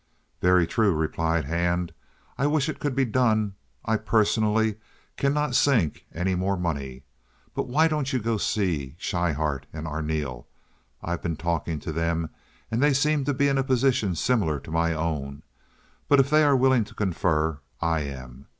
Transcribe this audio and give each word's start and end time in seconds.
"Very 0.41 0.65
true," 0.65 0.95
replied 0.95 1.45
Hand. 1.45 1.93
"I 2.35 2.47
wish 2.47 2.67
it 2.67 2.79
could 2.79 2.95
be 2.95 3.05
done. 3.05 3.53
I, 3.85 3.97
personally, 3.97 4.77
cannot 5.15 5.53
sink 5.53 6.07
any 6.11 6.33
more 6.33 6.57
money. 6.57 7.03
But 7.53 7.67
why 7.67 7.87
don't 7.87 8.11
you 8.11 8.17
go 8.17 8.31
and 8.31 8.41
see 8.41 8.95
Schryhart 8.97 9.67
and 9.71 9.85
Arneel? 9.85 10.47
I've 11.03 11.21
been 11.21 11.35
talking 11.37 11.79
to 11.81 11.91
them, 11.91 12.31
and 12.71 12.81
they 12.81 12.93
seem 12.93 13.25
to 13.25 13.33
be 13.35 13.47
in 13.47 13.59
a 13.59 13.63
position 13.63 14.15
similar 14.15 14.59
to 14.61 14.71
my 14.71 14.91
own; 14.91 15.43
but 16.07 16.19
if 16.19 16.31
they 16.31 16.43
are 16.43 16.55
willing 16.55 16.83
to 16.85 16.95
confer, 16.95 17.59
I 17.79 17.99
am. 17.99 18.47